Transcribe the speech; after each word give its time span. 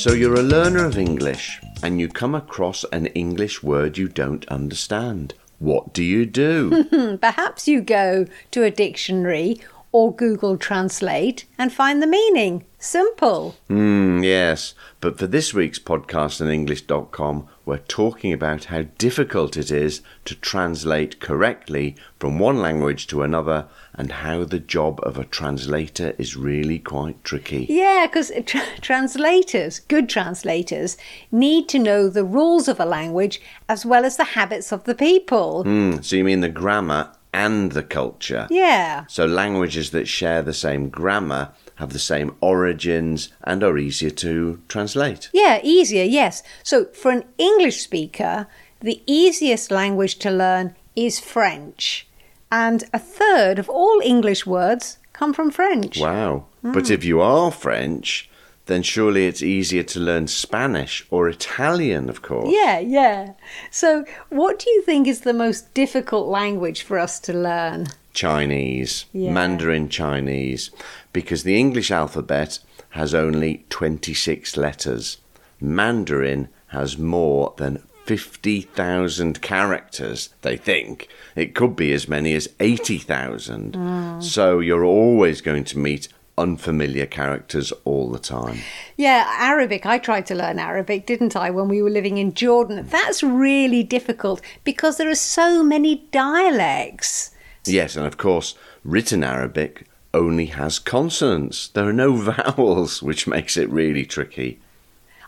So 0.00 0.14
you're 0.14 0.40
a 0.40 0.42
learner 0.42 0.86
of 0.86 0.96
English 0.96 1.60
and 1.82 2.00
you 2.00 2.08
come 2.08 2.34
across 2.34 2.84
an 2.84 3.08
English 3.08 3.62
word 3.62 3.98
you 3.98 4.08
don't 4.08 4.48
understand. 4.48 5.34
What 5.58 5.92
do 5.92 6.02
you 6.02 6.24
do? 6.24 7.18
Perhaps 7.20 7.68
you 7.68 7.82
go 7.82 8.24
to 8.52 8.62
a 8.62 8.70
dictionary 8.70 9.60
or 9.92 10.14
Google 10.14 10.56
Translate 10.56 11.46
and 11.58 11.72
find 11.72 12.02
the 12.02 12.06
meaning. 12.06 12.64
Simple. 12.78 13.56
Hmm, 13.68 14.22
yes. 14.22 14.72
But 15.00 15.18
for 15.18 15.26
this 15.26 15.52
week's 15.52 15.78
podcast 15.78 16.40
on 16.40 16.50
English.com, 16.50 17.46
we're 17.66 17.78
talking 17.78 18.32
about 18.32 18.64
how 18.64 18.82
difficult 18.96 19.56
it 19.56 19.70
is 19.70 20.00
to 20.24 20.34
translate 20.34 21.20
correctly 21.20 21.96
from 22.18 22.38
one 22.38 22.60
language 22.60 23.06
to 23.08 23.22
another 23.22 23.68
and 23.92 24.12
how 24.12 24.44
the 24.44 24.58
job 24.58 24.98
of 25.02 25.18
a 25.18 25.24
translator 25.24 26.14
is 26.16 26.36
really 26.36 26.78
quite 26.78 27.22
tricky. 27.22 27.66
Yeah, 27.68 28.06
because 28.06 28.32
tra- 28.46 28.62
translators, 28.80 29.80
good 29.80 30.08
translators, 30.08 30.96
need 31.30 31.68
to 31.68 31.78
know 31.78 32.08
the 32.08 32.24
rules 32.24 32.66
of 32.66 32.80
a 32.80 32.86
language 32.86 33.42
as 33.68 33.84
well 33.84 34.06
as 34.06 34.16
the 34.16 34.24
habits 34.24 34.72
of 34.72 34.84
the 34.84 34.94
people. 34.94 35.64
Hmm, 35.64 36.00
so 36.00 36.16
you 36.16 36.24
mean 36.24 36.40
the 36.40 36.48
grammar 36.48 37.12
and 37.32 37.72
the 37.72 37.82
culture? 37.82 38.46
Yeah. 38.50 39.04
So 39.08 39.26
languages 39.26 39.90
that 39.90 40.08
share 40.08 40.42
the 40.42 40.52
same 40.52 40.88
grammar 40.88 41.52
have 41.76 41.92
the 41.92 41.98
same 41.98 42.36
origins 42.40 43.30
and 43.42 43.64
are 43.64 43.78
easier 43.78 44.10
to 44.10 44.60
translate. 44.68 45.30
Yeah, 45.32 45.60
easier, 45.62 46.04
yes. 46.04 46.42
So 46.62 46.86
for 46.86 47.10
an 47.10 47.24
English 47.38 47.80
speaker, 47.80 48.46
the 48.80 49.02
easiest 49.06 49.70
language 49.70 50.16
to 50.16 50.30
learn 50.30 50.74
is 50.94 51.20
French. 51.20 52.06
And 52.52 52.84
a 52.92 52.98
third 52.98 53.58
of 53.58 53.70
all 53.70 54.00
English 54.04 54.44
words 54.44 54.98
come 55.12 55.32
from 55.32 55.50
French. 55.50 56.00
Wow. 56.00 56.46
But 56.62 56.90
if 56.90 57.04
you 57.04 57.20
are 57.20 57.50
French, 57.50 58.28
then 58.66 58.82
surely 58.82 59.26
it's 59.26 59.42
easier 59.42 59.82
to 59.82 60.00
learn 60.00 60.28
Spanish 60.28 61.06
or 61.10 61.28
Italian, 61.28 62.08
of 62.08 62.22
course. 62.22 62.48
Yeah, 62.50 62.78
yeah. 62.78 63.32
So, 63.70 64.04
what 64.28 64.58
do 64.58 64.70
you 64.70 64.82
think 64.82 65.08
is 65.08 65.20
the 65.22 65.32
most 65.32 65.72
difficult 65.74 66.28
language 66.28 66.82
for 66.82 66.98
us 66.98 67.18
to 67.20 67.32
learn? 67.32 67.88
Chinese, 68.12 69.06
Yeah. 69.12 69.32
Mandarin 69.32 69.88
Chinese, 69.88 70.70
because 71.12 71.42
the 71.42 71.58
English 71.58 71.90
alphabet 71.90 72.58
has 72.90 73.14
only 73.14 73.64
26 73.70 74.56
letters. 74.56 75.18
Mandarin 75.60 76.48
has 76.68 76.98
more 76.98 77.54
than 77.56 77.82
50,000 78.06 79.40
characters, 79.40 80.30
they 80.42 80.56
think. 80.56 81.08
It 81.36 81.54
could 81.54 81.76
be 81.76 81.92
as 81.92 82.08
many 82.08 82.34
as 82.34 82.48
80,000. 82.58 83.74
Mm. 83.74 84.22
So 84.22 84.58
you're 84.58 84.84
always 84.84 85.40
going 85.40 85.64
to 85.64 85.78
meet 85.78 86.08
unfamiliar 86.40 87.06
characters 87.06 87.72
all 87.84 88.10
the 88.10 88.18
time. 88.18 88.58
Yeah, 88.96 89.30
Arabic. 89.38 89.86
I 89.86 89.98
tried 89.98 90.26
to 90.26 90.34
learn 90.34 90.58
Arabic, 90.58 91.06
didn't 91.06 91.36
I, 91.36 91.50
when 91.50 91.68
we 91.68 91.82
were 91.82 91.90
living 91.90 92.18
in 92.18 92.34
Jordan? 92.34 92.86
That's 92.88 93.22
really 93.22 93.82
difficult 93.82 94.40
because 94.64 94.96
there 94.96 95.10
are 95.10 95.14
so 95.14 95.62
many 95.62 96.06
dialects. 96.10 97.30
Yes, 97.66 97.96
and 97.96 98.06
of 98.06 98.16
course, 98.16 98.54
written 98.82 99.22
Arabic 99.22 99.86
only 100.14 100.46
has 100.46 100.78
consonants. 100.78 101.68
There 101.68 101.88
are 101.88 101.92
no 101.92 102.16
vowels, 102.32 103.02
which 103.02 103.26
makes 103.26 103.56
it 103.56 103.68
really 103.70 104.06
tricky. 104.06 104.58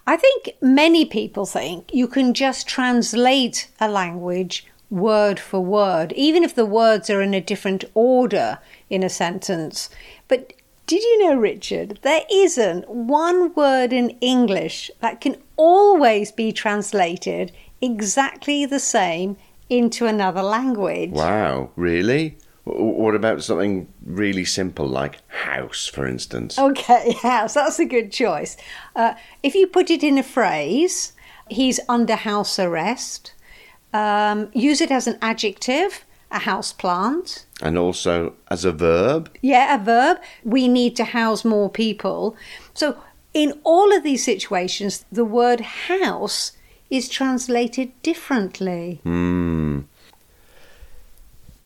I 0.07 0.17
think 0.17 0.57
many 0.61 1.05
people 1.05 1.47
think 1.47 1.91
you 1.93 2.09
can 2.09 2.35
just 2.35 2.67
translate 2.67 3.69
a 3.79 3.89
language 3.89 4.67
word 4.91 5.41
for 5.41 5.61
word, 5.61 6.13
even 6.13 6.43
if 6.43 6.55
the 6.55 6.67
words 6.67 7.09
are 7.09 7.23
in 7.23 7.35
a 7.35 7.41
different 7.41 7.85
order 7.95 8.59
in 8.91 9.03
a 9.03 9.09
sentence. 9.09 9.89
But 10.29 10.53
did 10.87 11.03
you 11.03 11.25
know, 11.25 11.37
Richard, 11.37 11.99
there 12.03 12.23
isn't 12.31 12.89
one 12.89 13.55
word 13.55 13.93
in 13.93 14.11
English 14.21 14.91
that 15.01 15.21
can 15.21 15.37
always 15.57 16.33
be 16.33 16.53
translated 16.53 17.53
exactly 17.81 18.67
the 18.67 18.81
same 18.81 19.37
into 19.71 20.07
another 20.07 20.43
language? 20.43 21.11
Wow, 21.11 21.71
really? 21.77 22.37
What 22.65 23.15
about 23.15 23.43
something 23.43 23.89
really 24.05 24.45
simple 24.45 24.87
like 24.87 25.19
house, 25.29 25.87
for 25.87 26.07
instance? 26.07 26.59
Okay, 26.59 27.13
house. 27.23 27.55
That's 27.55 27.79
a 27.79 27.85
good 27.85 28.13
choice. 28.13 28.57
Uh, 28.95 29.15
if 29.43 29.55
you 29.55 29.67
put 29.67 29.91
it 29.91 30.05
in 30.05 30.19
a 30.19 30.23
phrase, 30.23 31.13
he's 31.49 31.81
under 31.89 32.15
house 32.15 32.59
arrest. 32.59 33.35
Um, 33.93 34.51
use 34.55 34.81
it 34.81 34.91
as 34.91 35.07
an 35.07 35.19
adjective, 35.21 36.05
a 36.33 36.41
house 36.41 36.73
plant. 36.73 37.47
And 37.61 37.79
also 37.79 38.35
as 38.49 38.65
a 38.65 38.73
verb? 38.73 39.31
Yeah, 39.41 39.75
a 39.75 39.85
verb. 39.85 40.19
We 40.45 40.69
need 40.69 40.97
to 40.97 41.05
house 41.05 41.45
more 41.45 41.71
people. 41.71 42.37
So, 42.75 42.97
in 43.35 43.59
all 43.65 43.93
of 43.97 44.03
these 44.03 44.25
situations, 44.25 45.05
the 45.11 45.25
word 45.25 45.61
house 45.61 46.53
is 46.91 47.09
translated 47.09 47.91
differently. 48.03 49.01
Hmm. 49.03 49.81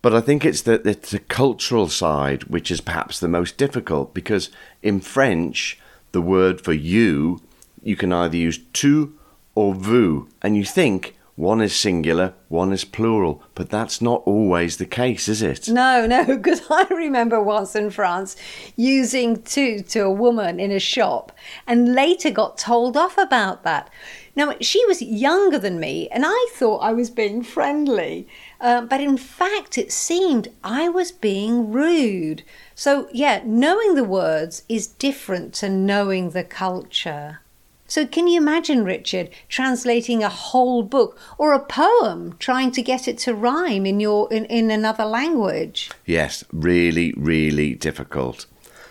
But 0.00 0.14
I 0.14 0.20
think 0.20 0.44
it's 0.44 0.62
the, 0.62 0.74
it's 0.88 1.10
the 1.10 1.18
cultural 1.18 1.88
side 1.88 2.44
which 2.44 2.70
is 2.70 2.80
perhaps 2.80 3.18
the 3.18 3.26
most 3.26 3.56
difficult 3.56 4.14
because 4.14 4.50
in 4.80 5.00
French, 5.00 5.80
the 6.12 6.20
word 6.20 6.60
for 6.60 6.72
you, 6.72 7.40
you 7.82 7.96
can 7.96 8.12
either 8.12 8.36
use 8.36 8.60
tu 8.72 9.18
or 9.56 9.74
vous, 9.74 10.28
and 10.42 10.56
you 10.56 10.64
think 10.64 11.15
one 11.36 11.60
is 11.60 11.76
singular, 11.76 12.32
one 12.48 12.72
is 12.72 12.86
plural, 12.86 13.42
but 13.54 13.68
that's 13.68 14.00
not 14.00 14.22
always 14.24 14.78
the 14.78 14.86
case, 14.86 15.28
is 15.28 15.42
it? 15.42 15.68
No, 15.68 16.06
no, 16.06 16.24
because 16.36 16.62
I 16.70 16.86
remember 16.88 17.42
once 17.42 17.76
in 17.76 17.90
France 17.90 18.36
using 18.74 19.42
tu 19.42 19.80
to 19.80 20.00
a 20.00 20.10
woman 20.10 20.58
in 20.58 20.72
a 20.72 20.80
shop 20.80 21.32
and 21.66 21.94
later 21.94 22.30
got 22.30 22.56
told 22.56 22.96
off 22.96 23.18
about 23.18 23.64
that. 23.64 23.90
Now, 24.34 24.54
she 24.62 24.84
was 24.86 25.02
younger 25.02 25.58
than 25.58 25.78
me 25.78 26.08
and 26.08 26.24
I 26.26 26.48
thought 26.54 26.78
I 26.78 26.94
was 26.94 27.10
being 27.10 27.42
friendly, 27.42 28.26
uh, 28.58 28.80
but 28.82 29.02
in 29.02 29.18
fact, 29.18 29.76
it 29.76 29.92
seemed 29.92 30.48
I 30.64 30.88
was 30.88 31.12
being 31.12 31.70
rude. 31.70 32.44
So, 32.74 33.08
yeah, 33.12 33.42
knowing 33.44 33.94
the 33.94 34.04
words 34.04 34.62
is 34.70 34.86
different 34.86 35.52
to 35.54 35.68
knowing 35.68 36.30
the 36.30 36.44
culture. 36.44 37.40
So, 37.86 38.06
can 38.06 38.26
you 38.26 38.38
imagine, 38.38 38.84
Richard, 38.84 39.30
translating 39.48 40.22
a 40.22 40.28
whole 40.28 40.82
book 40.82 41.18
or 41.38 41.52
a 41.52 41.64
poem, 41.64 42.36
trying 42.38 42.72
to 42.72 42.82
get 42.82 43.06
it 43.06 43.18
to 43.18 43.34
rhyme 43.34 43.86
in 43.86 44.00
your 44.00 44.32
in, 44.32 44.44
in 44.46 44.70
another 44.70 45.04
language? 45.04 45.90
Yes, 46.04 46.44
really, 46.52 47.14
really 47.16 47.74
difficult. 47.74 48.46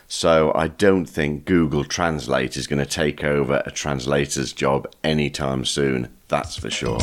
So 0.08 0.52
I 0.54 0.68
don't 0.68 1.06
think 1.06 1.46
Google 1.46 1.84
Translate 1.84 2.58
is 2.58 2.68
going 2.68 2.80
to 2.80 2.86
take 2.86 3.24
over 3.24 3.64
a 3.66 3.72
translator's 3.72 4.54
job 4.54 4.88
anytime 5.04 5.66
soon, 5.66 6.10
that's 6.28 6.56
for 6.56 6.70
sure. 6.70 7.00